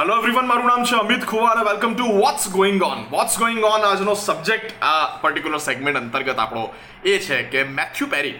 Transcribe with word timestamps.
Hello 0.00 0.14
everyone 0.16 0.46
મારું 0.46 0.66
નામ 0.66 0.84
છે 0.84 0.96
અમિત 0.96 1.24
ખુવા 1.24 1.48
અને 1.50 1.64
welcome 1.64 1.94
to 1.94 2.04
what's 2.12 2.44
going 2.50 2.82
on 2.82 3.00
what's 3.10 3.34
going 3.38 3.64
on 3.64 3.82
આજનો 3.84 4.14
સબ્જેક્ટ 4.14 4.70
આ 4.82 5.18
પર્ટિક્યુલર 5.20 5.58
સેગમેન્ટ 5.58 5.98
અંતર્ગત 5.98 6.38
આપણો 6.38 6.62
એ 7.04 7.18
છે 7.18 7.42
કે 7.42 7.64
મેથ્યુ 7.64 8.08
પેરી 8.08 8.34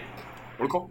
ઓળખો? 0.61 0.91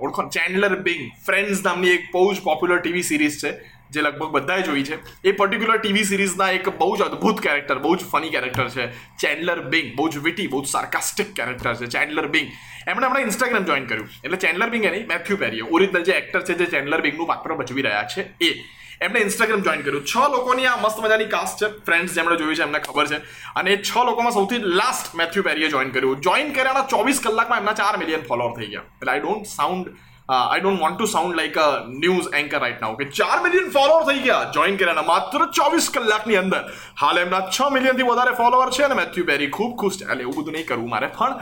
ઓળખો? 0.00 0.28
ચેન્ડલર 0.28 0.74
બિંગ 0.76 1.12
ફ્રેન્ડ્સ 1.26 1.62
નામની 1.64 1.88
એક 1.88 2.08
બહુ 2.12 2.34
જ 2.34 2.42
પોપ્યુલર 2.42 2.80
ટીવી 2.80 3.02
સિરીઝ 3.02 3.38
છે. 3.44 3.52
જે 3.90 4.00
લગભગ 4.00 4.28
બધાએ 4.28 4.62
જોઈ 4.62 4.82
છે. 4.82 5.28
એ 5.28 5.32
પર્ટિક્યુલર 5.32 5.76
ટીવી 5.76 6.04
સિરીઝના 6.04 6.50
એક 6.50 6.68
બહુ 6.68 6.96
જ 6.96 7.02
અદ્ભુત 7.02 7.40
કેરેક્ટર 7.40 7.78
બહુ 7.78 7.96
જ 7.96 7.98
ફની 7.98 8.30
કેરેક્ટર 8.30 8.68
છે. 8.68 8.92
ચેન્ડલર 9.16 9.60
બિંગ 9.60 9.96
બહુ 9.96 10.08
જ 10.08 10.18
વિટી 10.18 10.46
બહુ 10.46 10.64
જ 10.64 10.66
સાર્કાસ્ટિક 10.66 11.34
કેરેક્ટર 11.34 11.74
છે. 11.74 11.86
ચેન્ડલર 11.86 12.26
બિંગ 12.26 12.48
એમણે 12.88 13.06
હમણાં 13.06 13.22
ઇન્સ્ટાગ્રામ 13.22 13.64
જોઈન 13.64 13.86
કર્યું. 13.86 14.08
એટલે 14.24 14.36
ચેન્ડલર 14.36 14.68
બિંગ 14.68 14.84
એની 14.84 15.06
મેથ્યુ 15.06 15.36
પેરી 15.36 15.60
ઓરિજિનલ 15.60 16.02
જે 16.02 16.12
એક્ટર 16.12 16.44
છે 16.44 16.54
જે 16.54 16.66
ચેન્ડલર 16.66 17.00
બિંગનું 17.00 17.26
પાત્ર 17.26 17.54
ભજવી 17.54 17.82
રહ્યા 17.82 18.04
છે 18.16 18.44
એ. 18.44 18.64
એમણે 19.00 19.20
ઇન્સ્ટાગ્રામ 19.20 19.60
જોઈન 19.60 19.80
કર્યું. 19.80 20.04
છ 20.04 20.16
લોકોની 20.16 20.66
આ 20.66 20.76
મસ્ત 20.76 20.98
મજાની 21.00 21.24
કાસ્ટ 21.24 21.64
છે. 21.64 21.68
ફ્રેન્ડ્સ 21.84 22.14
જેમણે 22.14 22.36
જોયું 22.36 22.56
છે 22.56 22.62
એમને 22.62 22.78
ખબર 22.78 23.06
છે. 23.06 23.16
અને 23.56 23.76
છ 23.76 23.96
લોકોમાં 23.96 24.32
સૌથી 24.32 24.58
લાસ્ટ 24.58 25.14
મેથ્યુ 25.14 25.42
પેરીએ 25.42 25.68
જોઈન 25.68 25.90
કર્યું. 25.90 26.20
જોઈન 26.20 26.52
કર્યાના 26.52 26.82
ચોવીસ 26.82 27.20
કલાકમાં 27.20 27.58
એમના 27.58 27.72
ચાર 27.72 27.96
મિલિયન 27.96 28.20
ફોલોઅર 28.20 28.60
થઈ 28.60 28.66
ગયા. 28.66 28.80
એટલે 28.80 29.12
I 29.12 29.20
don't 29.20 29.46
sound 29.46 29.88
I 30.28 30.60
don't 30.60 30.80
want 30.80 30.98
to 30.98 31.06
sound 31.06 31.36
like 31.36 31.56
a 31.58 31.68
news 31.88 32.26
anchor 32.40 32.58
right 32.60 32.80
now 32.80 32.96
કે 32.96 33.04
ચાર 33.18 33.38
મિલિયન 33.44 33.70
ફોલોઅર 33.76 34.02
થઈ 34.08 34.20
ગયા. 34.26 34.50
જોઈન 34.56 34.76
કર્યાના 34.76 35.02
માત્ર 35.02 35.46
ચોવીસ 35.58 35.88
કલાકની 35.94 36.36
અંદર. 36.36 36.60
હાલ 37.00 37.18
એમના 37.18 37.40
છ 37.40 37.60
મિલિયનથી 37.72 38.02
વધારે 38.02 38.36
ફોલોઅર 38.36 38.70
છે 38.70 38.82
અને 38.82 38.94
મેથ્યુ 38.94 39.24
પેરી 39.24 39.50
ખૂબ 39.58 39.76
ખુશ 39.76 39.98
છે. 39.98 40.04
એટલે 40.04 40.22
એવું 40.22 40.38
બધું 40.38 40.52
નહીં 40.52 40.66
કરવું 40.66 40.90
મારે. 40.90 41.06
પણ 41.06 41.34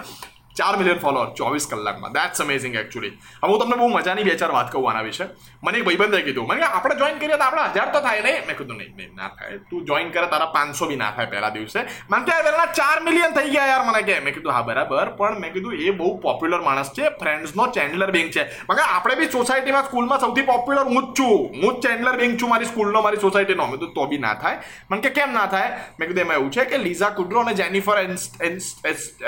ચાર 0.59 0.75
મિલિયન 0.81 1.01
ફોલોઅર 1.05 1.29
ચોવીસ 1.39 1.67
કલાકમાં. 1.71 2.13
દેટ્સ 2.19 2.41
અમેઝિંગ 2.45 2.75
એકચ્યુઅલી 2.83 3.13
હવે 3.43 3.51
હું 3.53 3.59
તમને 3.63 3.77
બહુ 3.81 3.89
મજાની 3.97 4.25
બે 4.29 4.37
ચાર 4.43 4.51
વાત 4.57 4.69
કહું 4.73 4.89
આના 4.91 5.05
વિશે. 5.09 5.25
મને 5.65 5.79
એક 5.79 5.85
ભાઈબંધે 5.89 6.21
કીધું, 6.29 6.47
મને 6.51 6.67
આપણે 6.69 6.95
જોઈન 7.03 7.19
કરીએ 7.23 7.39
તો 7.43 7.47
આપણે 7.49 7.65
હજાર 7.77 7.89
તો 7.95 8.01
થાય 8.07 8.23
નહીં. 8.27 8.47
મેં 8.49 8.57
કીધું, 8.61 8.79
નહીં 8.81 8.95
નહીં, 8.99 9.13
ના 9.21 9.31
થાય. 9.39 9.59
તું 9.71 9.85
જોઈન 9.91 10.11
કરે, 10.15 10.27
તારા 10.35 10.51
પાંચસો 10.57 10.89
બી 10.91 11.01
ના 11.03 11.11
થાય 11.17 11.31
પહેલા 11.35 11.53
દિવસે. 11.57 11.81
મને 12.11 12.25
કે 12.29 12.39
પહેલા 12.49 12.67
ચાર 12.81 12.97
મિલિયન 13.09 13.37
થઈ 13.39 13.51
ગયા 13.55 13.69
યાર 13.73 13.85
મને 13.89 14.03
કે. 14.09 14.17
મેં 14.25 14.35
કીધું, 14.37 14.53
હા, 14.57 14.65
બરાબર, 14.71 15.11
પણ 15.21 15.41
મેં 15.45 15.53
કીધું, 15.57 15.75
એ 15.87 15.97
બહુ 16.01 16.09
પોપ્યુલર 16.27 16.63
માણસ 16.69 16.93
છે 16.99 17.13
ફ્રેન્ડ્સનો 17.23 17.69
ચેન્ડલર 17.79 18.11
બેંક 18.17 18.33
છે. 18.39 18.47
મગર 18.71 18.87
આપણે 18.97 19.15
બી 19.21 19.31
સોસાયટીમાં 19.37 19.87
સ્કૂલમાં 19.91 20.21
સૌથી 20.25 20.47
પોપ્યુલર 20.53 20.87
હું 20.95 21.03
જ 21.03 21.19
છું. 21.21 21.39
હું 21.61 21.81
જ 21.81 21.87
ચેન્ડલર 21.89 22.17
બેંક 22.23 22.41
છું, 22.41 22.55
મારી 22.55 22.73
સ્કૂલનો 22.73 23.05
મારી 23.07 23.25
સોસાયટીનો 23.27 23.71
મેં 23.73 23.87
તો 23.95 24.07
બી 24.07 24.23
ના 24.27 24.35
થાય. 24.43 24.63
મને 24.91 25.01
કે, 25.01 25.11
કેમ 25.21 25.33
ના 25.39 25.47
થાય? 25.47 25.71
મેં 25.99 26.09
કીધું, 26.09 26.25
એમાં 26.27 26.37
એવું 26.41 26.51
છે 26.59 26.65
કે 26.73 26.85
લીઝા 26.87 27.15
કુડ્રો 27.21 27.41
અને 27.47 27.55
જેનિફર 27.63 27.97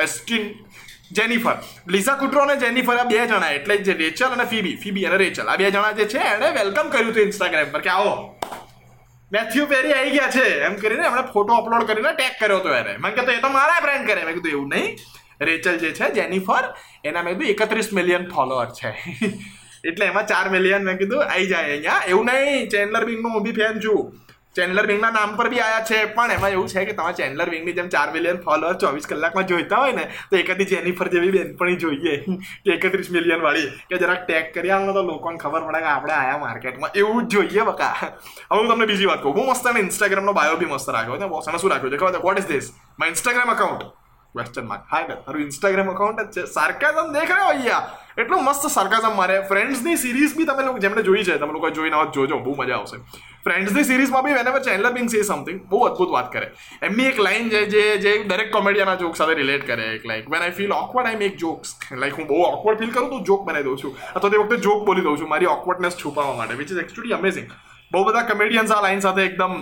એસ્ટિન 0.05 0.45
જેનિફર. 1.13 1.63
લિઝા 1.89 2.15
કુટ્રો 2.15 2.41
અને 2.41 2.57
જેનિફર 2.57 2.97
આ 2.97 3.05
બે 3.05 3.27
જણા, 3.27 3.51
એટલે 3.51 3.77
જે 3.77 3.93
રેચલ 3.93 4.27
અને 4.27 4.45
ફીબી. 4.45 4.77
ફીબી 4.77 5.05
અને 5.05 5.17
રેચલ. 5.17 5.49
આ 5.49 5.57
બે 5.57 5.71
જણા 5.71 5.93
જે 5.93 6.05
છે 6.05 6.19
એણે 6.19 6.51
વેલકમ 6.51 6.89
કર્યું 6.89 7.11
હતું 7.11 7.23
ઇન્સ્ટાગ્રામ 7.23 7.67
પર 7.71 7.81
કે 7.81 7.89
આવો. 7.89 8.41
મેથ્યુ 9.33 9.67
પેરી 9.67 9.93
આવી 9.93 10.11
ગયા 10.11 10.31
છે. 10.31 10.61
એમ 10.61 10.75
કરીને 10.75 11.03
એમણે 11.07 11.23
ફોટો 11.23 11.55
અપલોડ 11.55 11.87
કરીને 11.87 12.13
ટેગ 12.13 12.33
કર્યો 12.41 12.59
હતો 12.59 12.75
એને. 12.75 12.97
મેં 12.97 13.15
કીધું, 13.15 13.35
એ 13.35 13.41
તો 13.41 13.49
મારા 13.49 13.81
ફ્રેન્ડ 13.81 14.07
કરે. 14.07 14.25
મેં 14.25 14.35
કીધું, 14.35 14.51
એવું 14.51 14.69
નહીં. 14.69 14.97
રેચલ 15.41 15.79
જે 15.79 15.93
છે, 15.93 16.11
જેનિફર, 16.11 16.75
એના 17.05 17.23
મેં 17.23 17.39
કીધું, 17.39 17.51
એકત્રીસ 17.51 17.93
મિલિયન 17.93 18.29
ફોલોઅર 18.29 18.67
છે. 18.67 18.89
એટલે 19.89 20.07
એમાં 20.07 20.27
ચાર 20.27 20.49
મિલિયન 20.49 20.85
મેં 20.85 20.99
કીધું 20.99 21.25
આવી 21.25 21.47
જાય 21.47 21.65
અહીંયા. 21.65 22.03
એવું 22.09 22.25
નહીં 22.27 22.69
ચેન્ડલર 22.69 23.05
બિંગનો 23.05 23.29
હું 23.29 23.43
બી 23.43 23.53
ફેન 23.53 23.81
છું. 23.81 24.28
ચેન્ડલર 24.57 24.87
વિંગના 24.87 25.11
નામ 25.11 25.37
પર 25.37 25.49
બી 25.49 25.61
આયા 25.61 25.85
છે. 25.85 26.05
પણ 26.05 26.31
એમાં 26.31 26.51
એવું 26.51 26.69
છે 26.69 26.85
કે 26.85 26.93
તમે 26.93 27.13
ચેન્ડલર 27.13 27.51
વિંગની 27.51 27.73
જેમ 27.73 27.89
ચાર 27.89 28.13
મિલિયન 28.13 28.37
ફોલોઅર 28.37 28.75
ચોવીસ 28.75 29.07
કલાકમાં 29.07 29.47
જોઈતા 29.47 29.77
હોય 29.77 29.93
ને, 29.93 30.05
તો 30.31 30.37
એકાદી 30.37 30.65
જેનિફર 30.65 31.09
જેવી 31.09 31.31
બેનપણી 31.31 31.77
જોઈએ. 31.77 32.15
એકત્રીસ 32.67 33.11
મિલિયન 33.11 33.41
વાળી. 33.41 33.69
કે 33.91 33.97
જરાક 33.99 34.27
ટેગ 34.27 34.55
કરી 34.55 34.71
આવો 34.71 34.93
તો 34.93 35.03
લોકોને 35.03 35.39
ખબર 35.39 35.63
પડે 35.69 35.79
કે 35.79 35.85
આપણે 35.85 36.13
આયા 36.13 36.39
માર્કેટમાં. 36.39 36.91
એવું 36.95 37.29
જ 37.29 37.31
જોઈએ 37.31 37.63
બકા. 37.63 37.95
હવે 38.51 38.59
હું 38.61 38.69
તમને 38.69 38.87
બીજી 38.87 39.07
વાત 39.07 39.23
કહું. 39.23 39.35
બહુ 39.35 39.51
મસ્ત 39.51 39.67
અને 39.67 39.81
ઇન્સ્ટાગ્રામનો 39.81 40.33
બાયો 40.33 40.57
બી 40.57 40.67
મસ્ત 40.67 40.89
રાખ્યો 40.89 41.19
છે. 41.19 41.29
બોસ 41.29 41.45
શું 41.61 41.71
રાખ્યું 41.71 41.93
છે 41.93 41.97
ખબર 41.97 42.21
what 42.27 42.39
is 42.39 42.47
this 42.47 42.73
my 42.99 43.09
Instagram 43.09 43.51
account 43.51 43.83
question 44.35 44.67
mark 44.67 44.85
હા 44.91 45.03
તારું 45.09 45.43
ઇન્સ્ટાગ્રામ 45.43 45.89
અકાઉન્ટ 45.91 46.21
જ 46.21 46.31
છે. 46.35 46.47
સાર્કાઝમ 46.47 47.13
દેખ 47.13 47.31
રહ્યો 47.31 47.49
અહીંયા. 47.55 47.85
એટલું 48.19 48.45
મસ્ત 48.45 48.65
સાર્કાઝમ 48.75 49.17
મારે. 49.17 49.35
ફ્રેન્ડ્સની 49.51 49.97
સિરીઝ 49.97 50.33
બી 50.37 50.47
તમે 50.47 50.63
લોકો 50.69 50.79
જેમને 50.79 51.03
જોઈ 51.03 51.25
છે, 51.25 51.39
તમે 51.39 51.53
લોકો 51.53 51.71
જોઈને 51.71 51.97
આવો 51.97 52.11
જોજો, 52.17 52.39
બહુ 52.47 52.55
મજા 52.59 52.79
આવશે. 52.79 52.97
ફ્રેન્ડ્સની 53.45 53.85
સિરીઝમાં 53.85 54.25
be 54.25 54.37
whenever 54.53 54.63
Chandler 54.69 54.93
Bing 54.93 55.11
say 55.11 55.23
something 55.23 55.61
બહુ 55.71 55.83
અદભુત 55.89 56.11
વાત 56.17 56.33
કરે. 56.33 56.51
એમની 56.83 57.09
એક 57.13 57.21
લાઈન 57.27 57.51
છે 57.51 57.65
જે 57.75 57.85
જે 58.05 58.13
દરેક 58.25 58.53
કોમેડિયાના 58.53 58.99
જોક 59.05 59.17
સાથે 59.17 59.35
રિલેટ 59.41 59.67
કરે. 59.67 59.89
એક 59.95 60.07
like 60.07 60.31
when 60.31 60.43
I 60.43 60.57
feel 60.61 60.73
awkward 60.73 61.07
I 61.07 61.23
make 61.25 61.37
jokes 61.37 61.77
like 61.93 62.19
હું 62.19 62.27
બહુ 62.27 62.43
ઓકવર્ડ 62.53 62.79
ફીલ 62.79 62.93
કરું 62.93 63.11
તો 63.11 63.25
જોક 63.31 63.45
બનાવી 63.49 63.69
દઉં 63.71 63.83
છું. 63.83 63.99
અથવા 64.15 64.31
તે 64.31 64.37
વખતે 64.37 64.57
જોક 64.69 64.87
બોલી 64.87 65.05
દઉં 65.09 65.19
છું, 65.21 65.29
મારી 65.29 65.53
ઓકવર્ડનેસ 65.57 66.01
છુપાવવા 66.05 66.39
માટે 66.41 66.55
વિચ 66.55 66.73
ઇઝ 66.73 66.79
એકચ્યુઅલી 66.79 67.19
અમેઝિંગ 67.21 67.53
બહુ 67.93 68.05
બધા 68.05 68.23
કમેડિયન્સ 68.33 68.73
આ 68.73 68.83
લાઈન 68.87 69.01
સાથે 69.01 69.23
એકદમ 69.25 69.55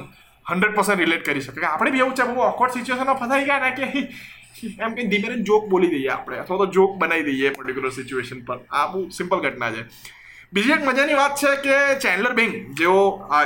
હંડ્રેડ 0.46 0.74
પર્સન્ટ 0.74 1.00
રિલેટ 1.04 1.24
કરી 1.26 1.40
શકે. 1.40 1.66
આપણે 1.66 1.90
બી 1.90 1.98
એવું 1.98 2.14
છે, 2.14 2.24
બહુ 2.24 2.42
ઓકવર્ડ 2.48 2.72
સિચ્યુએશનમાં 2.72 3.20
ફસાઈ 3.20 3.44
ગયા 3.44 3.58
ને 3.58 3.70
કે 3.70 3.86
એમ 4.84 4.94
કે 4.96 5.08
ધીમે 5.12 5.42
જોક 5.48 5.68
બોલી 5.72 5.90
દઈએ 5.94 6.10
આપણે, 6.16 6.42
અથવા 6.42 6.60
તો 6.64 6.66
જોક 6.76 6.98
બનાવી 7.00 7.26
દઈએ 7.30 7.56
પર્ટિક્યુલર 7.56 7.96
સિચ્યુએશન 8.00 8.44
પર. 8.50 8.60
આ 8.70 8.86
બહુ 8.92 9.08
સિમ્પલ 9.18 9.42
ઘટના 9.46 9.72
છે. 9.74 9.84
બીજી 10.54 10.74
એક 10.74 10.84
મજાની 10.86 11.16
વાત 11.18 11.34
છે 11.40 11.50
કે 11.64 11.76
ચેન્ડલર 12.02 12.34
બિંગ 12.38 12.52
જેઓ 12.78 12.98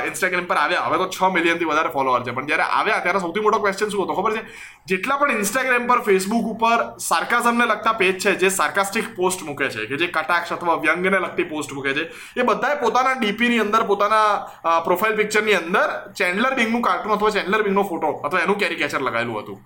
ઇન્સ્ટાગ્રામ 0.09 0.45
પર 0.49 0.57
આવ્યા, 0.63 0.85
હવે 0.87 0.97
તો 1.01 1.07
છ 1.15 1.19
મિલિયનથી 1.35 1.69
વધારે 1.71 1.91
ફોલોઅર 1.95 2.21
છે. 2.25 2.31
પણ 2.35 2.47
જ્યારે 2.51 2.67
આવ્યા, 2.77 3.01
ત્યારે 3.05 3.21
સૌથી 3.23 3.43
મોટો 3.45 3.59
ક્વેશ્ચન 3.63 3.89
શું 3.93 4.03
હતો? 4.03 4.15
ખબર 4.19 4.33
છે? 4.37 4.43
જેટલા 4.91 5.17
પણ 5.21 5.41
ઇન્સ્ટાગ્રામ 5.41 5.89
પર 5.91 5.99
ફેસબુક 6.07 6.45
ઉપર 6.53 6.79
સાર્કાઝમને 7.09 7.65
લગતા 7.71 7.95
પેજ 8.01 8.15
છે, 8.23 8.35
જે 8.41 8.49
સાર્કાસ્ટિક 8.59 9.11
પોસ્ટ 9.17 9.45
મૂકે 9.49 9.67
છે, 9.75 9.87
કે 9.89 10.01
જે 10.01 10.07
કટાક્ષ 10.15 10.55
અથવા 10.57 10.77
વ્યંગને 10.85 11.19
લગતી 11.25 11.49
પોસ્ટ 11.53 11.73
મૂકે 11.75 11.91
છે, 11.97 12.09
એ 12.39 12.47
બધાએ 12.49 12.79
પોતાના 12.83 13.19
ડીપીની 13.19 13.63
અંદર, 13.65 13.83
પોતાના 13.91 14.81
પ્રોફાઇલ 14.87 15.15
પિક્ચરની 15.21 15.57
અંદર 15.61 15.87
ચેન્ડલર 16.19 16.53
બિંગનું 16.59 16.85
કાર્ટૂન 16.87 17.17
અથવા 17.17 17.35
ચેન્ડલર 17.37 17.63
બિંગનો 17.67 17.83
ફોટો 17.93 18.19
અથવા 18.23 18.43
એનું 18.45 18.61
કેરિકેચર 18.61 19.01
લગાવેલું 19.07 19.41
હતું. 19.43 19.59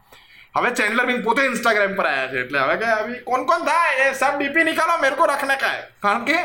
હવે 0.56 0.70
ચેન્ડલર 0.80 1.06
બિન 1.08 1.20
પોતે 1.24 1.42
ઇન્સ્ટાગ્રામ 1.46 1.96
પર 1.98 2.08
આવ્યા 2.08 2.30
છે, 2.32 2.40
એટલે 2.44 2.60
હવે 2.64 2.76
કે 2.82 2.88
આવી 2.92 3.20
કોણ 3.30 3.44
કોણ 3.50 3.66
થાય? 3.70 3.92
એ 4.04 4.14
સબ 4.14 4.34
ડીપી 4.38 4.64
નિકાલો 4.70 4.96
મેરે 5.02 5.16
કો 5.20 5.26
રખને 5.32 5.56
કાય 5.64 5.84
કારણ 6.04 6.26
કે, 6.30 6.38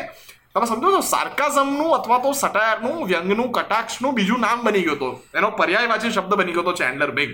તમે 0.53 0.65
સમજો 0.67 0.91
છો 0.95 1.01
સાર્કાઝમનું 1.13 1.91
અથવા 1.97 2.19
તો 2.25 2.33
સટાયરનું 2.41 2.97
વ્યંગનું, 3.11 3.49
કટાક્ષનું 3.57 4.15
બીજું 4.17 4.41
નામ 4.45 4.63
બની 4.65 4.83
ગયો 4.87 4.97
હતો. 4.99 5.09
એનો 5.37 5.51
પર્યાયવાચી 5.59 6.11
શબ્દ 6.15 6.39
બની 6.39 6.55
ગયો 6.55 6.65
હતો 6.65 6.73
ચેન્ડલર 6.81 7.11
બિંગ 7.19 7.33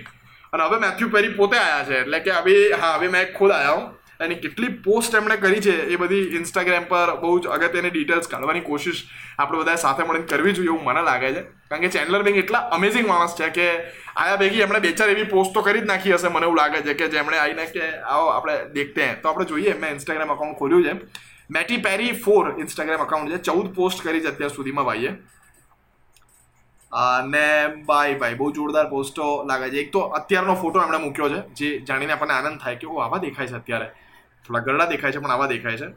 અને 0.53 0.63
હવે 0.67 0.77
મેથ્યુ 0.83 1.09
પેરી 1.15 1.33
પોતે 1.39 1.57
આવ્યા 1.59 1.85
છે, 1.87 1.95
એટલે 2.01 2.19
કે 2.25 2.31
હવે 2.39 2.55
હા, 2.81 2.93
હવે 2.97 3.07
મેં 3.15 3.25
ખુદ 3.37 3.51
આવ્યા 3.51 3.77
હું. 3.77 3.87
એની 4.21 4.35
કેટલી 4.35 4.67
પોસ્ટ 4.67 5.15
એમણે 5.15 5.37
કરી 5.37 5.61
છે 5.61 5.75
એ 5.83 5.95
બધી 5.95 6.21
ઇન્સ્ટાગ્રામ 6.37 6.83
પર 6.83 7.15
બહુ 7.15 7.39
જ 7.39 7.47
અગત્યની 7.47 7.89
ડિટેલ્સ 7.89 8.27
કાઢવાની 8.27 8.59
કોશિશ 8.59 9.03
આપણે 9.39 9.59
બધા 9.59 9.75
સાથે 9.75 10.03
મળીને 10.03 10.25
કરવી 10.25 10.53
જોઈએ 10.53 10.67
એવું 10.67 10.83
મને 10.83 11.01
લાગે 11.01 11.33
છે. 11.33 11.41
કારણ 11.41 11.81
કે 11.81 11.87
ચેન્ડલર 11.87 12.23
બેંક 12.23 12.37
એટલા 12.37 12.59
અમેઝિંગ 12.59 13.07
માણસ 13.07 13.35
છે 13.35 13.49
કે 13.49 13.67
આયા 14.15 14.35
ભેગી 14.35 14.61
એમણે 14.61 14.79
બે 14.79 14.91
ચાર 14.91 15.09
એવી 15.09 15.23
પોસ્ટ 15.23 15.53
તો 15.53 15.61
કરી 15.61 15.81
જ 15.81 15.85
નાખી 15.85 16.13
હશે 16.13 16.27
મને 16.27 16.45
એવું 16.45 16.57
લાગે 16.57 16.81
છે 16.81 16.93
કે 16.93 17.07
જેમણે 17.07 17.37
આવીને 17.37 17.65
કે 17.65 17.89
આવો 17.99 18.27
આપણે 18.27 18.57
દેખતે 18.73 19.01
હે. 19.05 19.15
તો 19.15 19.29
આપણે 19.29 19.45
જોઈએ, 19.45 19.73
મેં 19.73 19.91
ઇન્સ્ટાગ્રામ 19.91 20.31
અકાઉન્ટ 20.31 20.59
ખોલ્યું 20.59 20.83
છે. 20.83 20.93
મેટી 21.49 21.77
પેરી 21.77 22.11
ફોર 22.11 22.59
ઇન્સ્ટાગ્રામ 22.59 23.01
અકાઉન્ટ 23.01 23.31
છે. 23.31 23.37
ચૌદ 23.37 23.75
પોસ્ટ 23.75 24.03
કરી 24.03 24.21
છે 24.21 24.27
અત્યાર 24.27 24.49
સુધીમાં 24.49 24.85
ભાઈએ. 24.85 25.11
અને 26.91 27.67
બાય 27.85 28.13
બાય 28.13 28.33
બહુ 28.33 28.51
જોરદાર 28.51 28.89
પોસ્ટો 28.89 29.45
લાગે 29.45 29.69
છે. 29.69 29.77
એક 29.77 29.91
તો 29.91 29.99
અત્યારનો 29.99 30.55
ફોટો 30.55 30.81
એમણે 30.81 30.97
મૂક્યો 30.97 31.29
છે, 31.29 31.41
જે 31.53 31.79
જાણીને 31.79 32.13
આપણને 32.13 32.33
આનંદ 32.33 32.59
થાય 32.59 32.75
કે 32.75 32.87
ઓ 32.87 32.99
આવા 32.99 33.17
દેખાય 33.17 33.47
છે 33.47 33.53
અત્યારે. 33.53 33.89
થોડા 34.47 34.65
ગરડા 34.67 34.91
દેખાય 34.93 35.11
છે, 35.11 35.23
પણ 35.23 35.35
આવા 35.35 35.49
દેખાય 35.53 35.81
છે. 35.81 35.89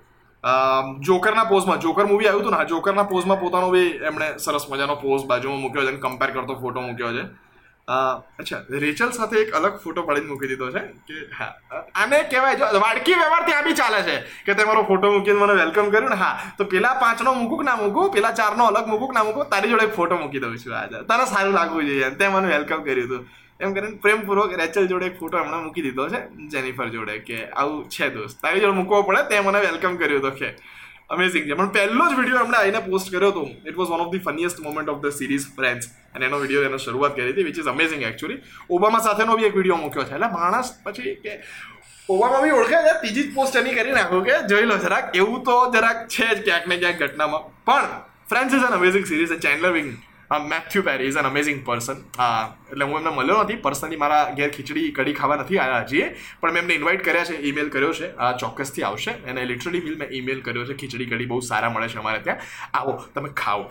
જોકરના 1.07 1.51
પોઝમાં, 1.53 1.85
જોકર 1.85 2.07
મૂવી 2.11 2.29
આવ્યું 2.29 2.43
હતું 2.43 2.59
ને 2.59 2.67
જોકરના 2.73 3.11
પોઝમાં 3.13 3.41
પોતાનો 3.41 3.71
બી 3.77 3.89
એમણે 4.09 4.29
સરસ 4.45 4.67
મજાનો 4.71 4.95
પોઝ 5.05 5.25
બાજુમાં 5.31 5.63
મૂક્યો 5.63 5.87
છે 5.87 5.93
અને 5.93 6.03
કમ્પેર 6.05 6.31
કરતો 6.35 6.55
ફોટો 6.63 6.81
મૂક્યો 6.89 7.13
છે. 7.17 7.25
અચ્છા, 8.41 8.61
રેચલ 8.83 9.11
સાથે 9.15 9.37
એક 9.39 9.51
અલગ 9.59 9.75
ફોટો 9.85 10.03
પાડીને 10.07 10.29
મૂકી 10.31 10.49
દીધો 10.51 10.67
છે 10.75 10.83
કે, 11.07 11.17
હા, 11.39 11.53
આને 12.01 12.17
કહેવાય 12.33 12.59
જો, 12.61 12.67
વાડકી 12.85 13.17
વ્યવહાર 13.21 13.45
ત્યાં 13.49 13.67
બી 13.69 13.79
ચાલે 13.81 14.01
છે 14.09 14.15
કે 14.47 14.55
તે 14.59 14.67
મારો 14.69 14.83
ફોટો 14.91 15.11
મૂકીને 15.15 15.41
મને 15.43 15.55
વેલકમ 15.61 15.91
કર્યું 15.95 16.13
ને, 16.15 16.19
હા, 16.23 16.35
તો 16.59 16.63
પેલા 16.73 16.95
પાંચનો 17.03 17.35
મૂકું 17.41 17.65
ના 17.69 17.77
મૂકું, 17.83 18.13
પેલા 18.17 18.33
ચારનો 18.41 18.69
અલગ 18.71 18.87
મૂકું 18.93 19.15
ના 19.17 19.25
મૂકું, 19.29 19.51
તારી 19.53 19.73
જોડે 19.73 19.87
ફોટો 19.99 20.21
મૂકી 20.23 20.43
દઉં 20.45 20.57
છું 20.65 20.77
આજે. 20.79 20.99
તને 21.09 21.25
સારું 21.33 21.55
લાગવું 21.59 21.83
જોઈએ 21.89 22.11
તે 22.21 22.29
મને 22.35 22.49
વેલકમ 22.55 22.81
કર્યું 22.87 23.09
હતું. 23.09 23.23
એમ 23.61 23.75
કરીને 23.75 23.97
પ્રેમપૂર્વક 24.05 24.59
રેચલ 24.63 24.91
જોડે 24.93 25.07
એક 25.11 25.17
ફોટો 25.21 25.37
હમણાં 25.39 25.65
મૂકી 25.65 25.85
દીધો 25.87 26.09
છે, 26.13 26.21
જેનિફર 26.53 26.89
જોડે, 26.97 27.15
કે 27.29 27.39
આવું 27.51 27.89
છે 27.89 28.11
દોસ્ત. 28.11 28.37
તારી 28.43 28.61
જોડે 28.61 28.77
મૂકવો 28.81 29.03
પડે, 29.09 29.23
તે 29.31 29.41
મને 29.41 29.61
વેલકમ 29.67 29.97
કર્યો 29.97 30.21
હતો 30.23 30.31
કે 30.41 30.51
અમેઝિંગ 31.11 31.45
છે. 31.49 31.55
પણ 31.55 31.73
પહેલો 31.77 32.05
જ 32.11 32.13
વીડિયો 32.19 32.45
એમણે 32.45 32.59
આવીને 32.59 32.81
પોસ્ટ 32.91 33.09
કર્યો 33.15 33.31
હતો 33.33 33.43
it 33.69 33.77
was 33.79 33.91
one 33.93 34.03
of 34.05 34.13
the 34.13 34.25
funniest 34.27 34.59
moment 34.67 34.89
of 34.93 35.01
the 35.05 35.15
series 35.19 35.47
Friends 35.57 35.83
અને 36.15 36.27
એનો 36.27 36.39
વીડિયો 36.43 36.65
એનો 36.69 36.79
શરૂઆત 36.85 37.15
કરી 37.17 37.33
હતી 37.33 37.47
which 37.49 37.59
is 37.63 37.71
amazing 37.75 38.03
actually 38.11 38.41
Obama 38.71 39.03
સાથેનો 39.07 39.37
બી 39.39 39.49
એક 39.51 39.55
વીડિયો 39.59 39.81
મૂક્યો 39.85 40.05
છે. 40.05 40.15
એટલે 40.15 40.29
માણસ 40.37 40.71
પછી 40.85 41.15
કે 41.25 41.33
ઓબામા 42.09 42.43
બી 42.45 42.55
ઓળખે 42.59 42.79
છે, 42.87 42.93
ત્રીજી 43.01 43.27
જ 43.27 43.35
પોસ્ટ 43.35 43.57
એની 43.57 43.75
કરી 43.79 43.97
નાખો 43.99 44.21
કે 44.29 44.35
જોઈ 44.51 44.67
લો 44.71 44.77
જરાક, 44.85 45.17
એવું 45.17 45.43
તો 45.49 45.57
જરાક 45.75 45.99
છે 46.15 46.29
જ 46.37 46.39
ક્યાંક 46.47 46.67
ને 46.71 46.77
ક્યાંક 46.83 47.03
ઘટનામાં. 47.03 47.43
પણ 47.67 47.91
Friends 48.31 48.55
is 48.55 48.65
an 48.69 48.79
amazing 48.79 49.07
series 49.11 49.35
Chandler 49.47 49.73
Bing 49.79 49.91
Matthew 50.39 50.83
Perry 50.83 51.05
is 51.05 51.17
an 51.17 51.27
amazing 51.27 51.61
person 51.67 51.97
એટલે 52.71 52.85
હું 52.85 52.99
એમને 52.99 53.11
મળ્યો 53.11 53.43
નથી. 53.43 53.57
પર્સનલી 53.57 53.97
મારા 53.97 54.35
ઘેર 54.37 54.51
ખીચડી 54.51 54.91
કઢી 54.91 55.13
ખાવા 55.13 55.37
નથી 55.37 55.59
આવ્યા 55.59 55.81
હજી 55.83 56.03
પણ 56.41 56.53
મેં 56.53 56.63
એમને 56.63 56.75
ઇન્વાઇટ 56.75 57.05
કર્યા 57.05 57.25
છે 57.25 57.37
ઈમેલ 57.49 57.69
કર્યો 57.69 57.93
છે. 57.93 58.15
આ 58.17 58.33
ચોક્કસથી 58.37 58.83
આવશે. 58.83 59.11
અને 59.11 59.45
લિટરલી 59.45 59.81
બિલ 59.81 59.99
મેં 59.99 60.09
ઈમેલ 60.13 60.41
કર્યો 60.41 60.65
છે. 60.65 60.75
ખીચડી 60.75 61.07
કઢી 61.07 61.27
બહુ 61.27 61.41
સારા 61.41 61.71
મળે 61.71 61.89
છે 61.89 61.99
અમારે 61.99 62.19
ત્યાં. 62.19 62.39
આવો, 62.75 62.93
તમે 63.15 63.31
ખાઓ. 63.37 63.63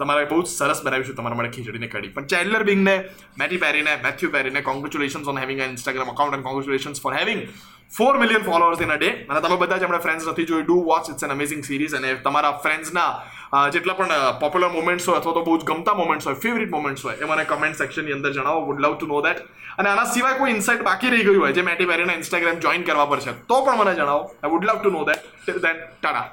તમારે 0.00 0.24
બહુ 0.24 0.42
જ 0.42 0.46
સરસ 0.46 0.82
બનાવ્યું 0.84 1.06
છે 1.06 1.12
તમારા 1.12 1.36
માટે 1.36 1.50
ખીચડીને 1.50 1.86
કઢી. 1.86 2.08
પણ 2.08 2.26
ચેન્ડલર 2.26 2.62
બિંગને 2.62 2.96
મેટી 3.38 3.56
પેરીને 3.56 3.96
Matthew 4.04 4.30
પેરીને 4.30 4.60
congratulations 4.60 5.28
on 5.28 5.38
having 5.38 5.60
Instagram 5.60 6.08
account 6.10 6.34
and 6.34 6.44
congratulations 6.44 7.02
for 7.02 7.14
having 7.14 7.42
four 7.96 8.14
million 8.20 8.42
followers 8.48 8.80
in 8.84 8.90
a 8.94 8.96
day 9.00 9.10
અને 9.30 9.40
તમે 9.44 9.56
બધા 9.60 9.78
જ 9.80 9.86
એમણે 9.86 10.00
ફ્રેન્ડ્સ 10.04 10.24
નથી 10.30 10.46
જોઈ. 10.50 10.64
Do 10.68 10.76
watch 10.88 11.06
it's 11.12 11.24
an 11.26 11.32
amazing 11.36 11.62
series 11.68 11.94
અને 11.98 12.08
તમારા 12.26 12.54
ફ્રેન્ડ્સના 12.64 13.10
જેટલા 13.74 13.96
પણ 14.00 14.24
પોપ્યુલર 14.42 14.70
મોમેન્ટ્સ 14.78 15.06
હોય 15.08 15.20
અથવા 15.20 15.36
તો 15.38 15.42
બહુ 15.46 15.54
જ 15.60 15.68
ગમતા 15.70 15.94
મોમેન્ટ્સ 16.02 16.26
હોય 16.28 16.38
ફેવરિટ 16.44 16.70
મોમેન્ટ્સ 16.76 17.04
હોય, 17.06 17.16
એ 17.22 17.24
મને 17.30 17.44
કમેન્ટ 17.52 17.80
સેક્શનની 17.82 18.16
અંદર 18.16 18.32
જણાવો. 18.36 18.60
Would 18.68 18.82
love 18.84 18.94
to 18.96 19.06
know 19.12 19.20
that 19.26 19.40
અને 19.78 19.88
આના 19.92 20.08
સિવાય 20.16 20.40
કોઈ 20.40 20.52
ઇન્સાઇટ 20.56 20.82
બાકી 20.90 21.12
રહી 21.14 21.24
ગયું 21.28 21.40
હોય, 21.44 21.54
જે 21.58 21.62
મેટી 21.70 21.88
પેરીના 21.92 22.18
ઇન્સ્ટાગ્રામ 22.20 22.60
જોઈન 22.66 22.84
કરવા 22.88 23.08
પર 23.12 23.20
છે, 23.26 23.32
તો 23.50 23.56
પણ 23.64 23.80
મને 23.80 23.94
જણાવો. 24.00 24.22
I 24.42 24.52
would 24.54 24.68
love 24.68 24.78
to 24.82 24.90
know 24.96 25.02
that 25.10 25.24
till 25.44 25.60
then 25.66 25.80
tata 26.02 26.26